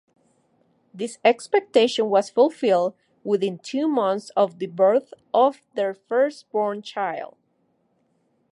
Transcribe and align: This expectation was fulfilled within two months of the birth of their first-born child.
This 0.95 1.19
expectation 1.23 2.09
was 2.09 2.31
fulfilled 2.31 2.95
within 3.23 3.59
two 3.59 3.87
months 3.87 4.31
of 4.31 4.57
the 4.57 4.65
birth 4.65 5.13
of 5.31 5.61
their 5.75 5.93
first-born 5.93 6.81
child. 6.81 7.37